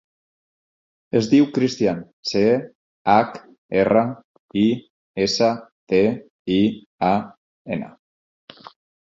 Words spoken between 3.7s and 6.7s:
erra, i, essa, te, i,